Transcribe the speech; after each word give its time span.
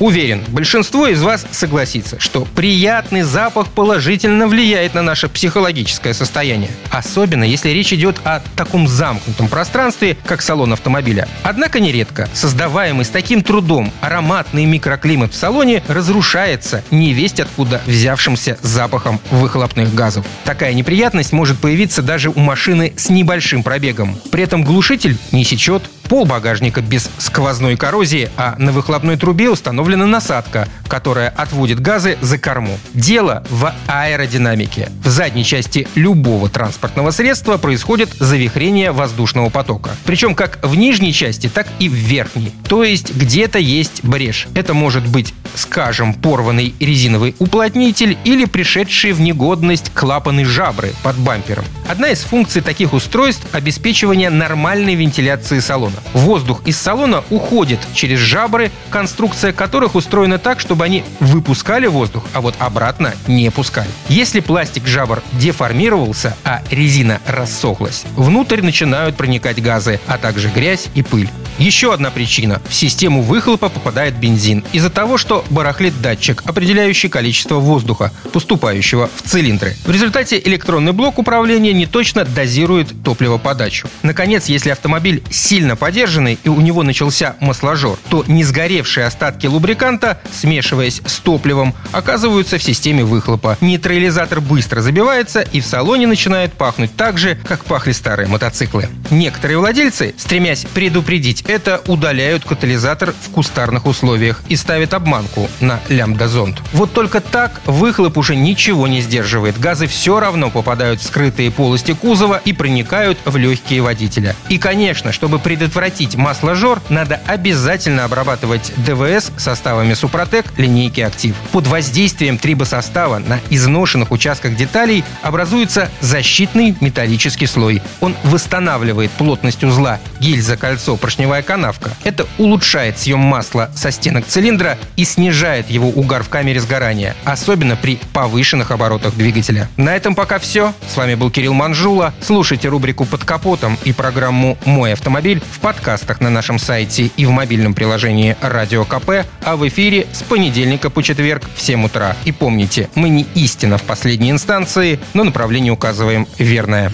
Уверен, 0.00 0.42
большинство 0.48 1.06
из 1.06 1.22
вас 1.22 1.46
согласится, 1.50 2.18
что 2.20 2.44
приятный 2.44 3.22
запах 3.22 3.68
положительно 3.68 4.46
влияет 4.48 4.94
на 4.94 5.02
наше 5.02 5.28
психологическое 5.28 6.14
состояние. 6.14 6.70
Особенно, 6.90 7.44
если 7.44 7.70
речь 7.70 7.92
идет 7.92 8.16
о 8.24 8.42
таком 8.56 8.88
замкнутом 8.88 9.48
пространстве, 9.48 10.16
как 10.26 10.42
салон 10.42 10.72
автомобиля. 10.72 11.28
Однако 11.42 11.80
нередко 11.80 12.28
создаваемый 12.32 13.04
с 13.04 13.08
таким 13.08 13.42
трудом 13.42 13.92
ароматный 14.00 14.64
микроклимат 14.64 15.32
в 15.32 15.36
салоне 15.36 15.82
разрушается 15.88 16.82
невесть 16.90 17.40
откуда 17.40 17.80
взявшимся 17.86 18.58
запахом 18.62 19.20
выхлопных 19.30 19.94
газов. 19.94 20.26
Такая 20.44 20.74
неприятность 20.74 21.32
может 21.32 21.58
появиться 21.58 22.02
даже 22.02 22.30
у 22.30 22.38
машины 22.38 22.92
с 22.96 23.10
небольшим 23.10 23.62
пробегом. 23.62 24.18
При 24.30 24.42
этом 24.42 24.64
глушитель 24.64 25.16
не 25.32 25.44
сечет, 25.44 25.84
пол 26.08 26.24
багажника 26.24 26.80
без 26.80 27.10
сквозной 27.18 27.76
коррозии, 27.76 28.30
а 28.36 28.54
на 28.58 28.72
выхлопной 28.72 29.16
трубе 29.16 29.50
установлена 29.50 30.06
насадка, 30.06 30.68
которая 30.88 31.30
отводит 31.30 31.80
газы 31.80 32.18
за 32.20 32.38
корму. 32.38 32.78
Дело 32.92 33.44
в 33.50 33.72
аэродинамике. 33.86 34.90
В 35.02 35.08
задней 35.08 35.44
части 35.44 35.88
любого 35.94 36.48
транспортного 36.48 37.10
средства 37.10 37.56
происходит 37.56 38.12
завихрение 38.18 38.92
воздушного 38.92 39.50
потока. 39.50 39.90
Причем 40.04 40.34
как 40.34 40.58
в 40.62 40.74
нижней 40.74 41.12
части, 41.12 41.48
так 41.48 41.66
и 41.78 41.88
в 41.88 41.94
верхней. 41.94 42.52
То 42.68 42.84
есть 42.84 43.14
где-то 43.14 43.58
есть 43.58 44.04
брешь. 44.04 44.48
Это 44.54 44.74
может 44.74 45.06
быть, 45.06 45.34
скажем, 45.54 46.14
порванный 46.14 46.74
резиновый 46.80 47.34
уплотнитель 47.38 48.16
или 48.24 48.44
пришедшие 48.44 49.14
в 49.14 49.20
негодность 49.20 49.92
клапаны 49.92 50.44
жабры 50.44 50.92
под 51.02 51.16
бампером. 51.18 51.64
Одна 51.88 52.08
из 52.08 52.20
функций 52.20 52.62
таких 52.62 52.92
устройств– 52.92 53.46
обеспечивание 53.52 54.30
нормальной 54.30 54.94
вентиляции 54.94 55.60
салона. 55.60 55.96
Воздух 56.12 56.62
из 56.66 56.78
салона 56.78 57.24
уходит 57.30 57.80
через 57.94 58.18
жабры, 58.18 58.70
конструкция 58.90 59.52
которых 59.52 59.94
устроена 59.94 60.38
так, 60.38 60.60
чтобы 60.60 60.84
они 60.84 61.04
выпускали 61.20 61.86
воздух, 61.86 62.24
а 62.32 62.40
вот 62.40 62.54
обратно 62.58 63.14
не 63.26 63.50
пускали. 63.50 63.88
Если 64.08 64.40
пластик 64.40 64.86
жабр 64.86 65.22
деформировался, 65.32 66.36
а 66.44 66.62
резина 66.70 67.20
рассохлась, 67.26 68.04
внутрь 68.16 68.62
начинают 68.62 69.16
проникать 69.16 69.62
газы, 69.62 70.00
а 70.06 70.18
также 70.18 70.48
грязь 70.48 70.86
и 70.94 71.02
пыль. 71.02 71.28
Еще 71.58 71.94
одна 71.94 72.10
причина. 72.10 72.60
В 72.68 72.74
систему 72.74 73.22
выхлопа 73.22 73.68
попадает 73.68 74.14
бензин 74.16 74.64
из-за 74.72 74.90
того, 74.90 75.16
что 75.18 75.44
барахлит 75.50 76.00
датчик, 76.02 76.42
определяющий 76.44 77.08
количество 77.08 77.56
воздуха, 77.56 78.12
поступающего 78.32 79.08
в 79.14 79.22
цилиндры. 79.28 79.76
В 79.84 79.90
результате 79.90 80.40
электронный 80.44 80.92
блок 80.92 81.18
управления 81.18 81.72
неточно 81.72 82.24
дозирует 82.24 82.92
топливоподачу. 83.04 83.88
Наконец, 84.02 84.46
если 84.46 84.70
автомобиль 84.70 85.22
сильно 85.30 85.76
подержанный 85.76 86.38
и 86.42 86.48
у 86.48 86.60
него 86.60 86.82
начался 86.82 87.36
масложор, 87.38 87.98
то 88.10 88.24
не 88.26 88.42
сгоревшие 88.42 89.06
остатки 89.06 89.46
лубриканта, 89.46 90.20
смешиваясь 90.32 91.02
с 91.06 91.18
топливом, 91.20 91.72
оказываются 91.92 92.58
в 92.58 92.62
системе 92.64 93.04
выхлопа. 93.04 93.56
Нейтрализатор 93.60 94.40
быстро 94.40 94.80
забивается 94.80 95.42
и 95.42 95.60
в 95.60 95.66
салоне 95.66 96.08
начинает 96.08 96.52
пахнуть 96.54 96.96
так 96.96 97.16
же, 97.16 97.38
как 97.46 97.64
пахли 97.64 97.92
старые 97.92 98.26
мотоциклы. 98.26 98.88
Некоторые 99.10 99.58
владельцы, 99.58 100.14
стремясь 100.18 100.66
предупредить 100.74 101.43
это, 101.46 101.82
удаляют 101.86 102.44
катализатор 102.44 103.12
в 103.12 103.30
кустарных 103.30 103.86
условиях 103.86 104.42
и 104.48 104.56
ставят 104.56 104.94
обманку 104.94 105.48
на 105.60 105.80
лямбда-зонд. 105.88 106.62
Вот 106.72 106.92
только 106.92 107.20
так 107.20 107.60
выхлоп 107.66 108.16
уже 108.18 108.36
ничего 108.36 108.86
не 108.88 109.00
сдерживает. 109.00 109.58
Газы 109.58 109.86
все 109.86 110.20
равно 110.20 110.50
попадают 110.50 111.00
в 111.00 111.04
скрытые 111.04 111.50
полости 111.50 111.92
кузова 111.92 112.40
и 112.44 112.52
проникают 112.52 113.18
в 113.24 113.36
легкие 113.36 113.82
водителя. 113.82 114.34
И, 114.48 114.58
конечно, 114.58 115.12
чтобы 115.12 115.38
предотвратить 115.38 116.16
масложор, 116.16 116.80
надо 116.88 117.20
обязательно 117.26 118.04
обрабатывать 118.04 118.72
ДВС 118.76 119.30
составами 119.36 119.94
Супротек 119.94 120.46
линейки 120.56 121.00
Актив. 121.00 121.34
Под 121.52 121.66
воздействием 121.66 122.38
трибосостава 122.38 123.18
на 123.18 123.40
изношенных 123.50 124.10
участках 124.10 124.56
деталей 124.56 125.04
образуется 125.22 125.90
защитный 126.00 126.76
металлический 126.80 127.46
слой. 127.46 127.82
Он 128.00 128.14
восстанавливает 128.24 129.10
плотность 129.12 129.62
узла 129.64 130.00
гильза-кольцо 130.20 130.96
поршневая 130.96 131.33
канавка. 131.42 131.90
Это 132.04 132.26
улучшает 132.38 132.98
съем 132.98 133.18
масла 133.18 133.70
со 133.74 133.90
стенок 133.90 134.26
цилиндра 134.26 134.78
и 134.96 135.04
снижает 135.04 135.70
его 135.70 135.88
угар 135.88 136.22
в 136.22 136.28
камере 136.28 136.60
сгорания, 136.60 137.14
особенно 137.24 137.76
при 137.76 137.98
повышенных 138.12 138.70
оборотах 138.70 139.14
двигателя. 139.14 139.68
На 139.76 139.96
этом 139.96 140.14
пока 140.14 140.38
все. 140.38 140.72
С 140.88 140.96
вами 140.96 141.14
был 141.14 141.30
Кирилл 141.30 141.54
Манжула. 141.54 142.14
Слушайте 142.20 142.68
рубрику 142.68 143.04
«Под 143.04 143.24
капотом» 143.24 143.78
и 143.84 143.92
программу 143.92 144.58
«Мой 144.64 144.92
автомобиль» 144.92 145.42
в 145.52 145.60
подкастах 145.60 146.20
на 146.20 146.30
нашем 146.30 146.58
сайте 146.58 147.10
и 147.16 147.26
в 147.26 147.30
мобильном 147.30 147.74
приложении 147.74 148.36
«Радио 148.40 148.84
КП», 148.84 149.26
а 149.42 149.56
в 149.56 149.66
эфире 149.68 150.06
с 150.12 150.22
понедельника 150.22 150.90
по 150.90 151.02
четверг 151.02 151.42
в 151.54 151.60
7 151.60 151.84
утра. 151.84 152.16
И 152.24 152.32
помните, 152.32 152.88
мы 152.94 153.08
не 153.08 153.26
истина 153.34 153.78
в 153.78 153.82
последней 153.82 154.30
инстанции, 154.30 154.98
но 155.12 155.24
направление 155.24 155.72
указываем 155.72 156.26
верное. 156.38 156.92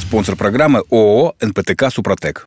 Спонсор 0.00 0.36
программы 0.36 0.82
ООО 0.90 1.34
«НПТК 1.40 1.90
Супротек». 1.90 2.46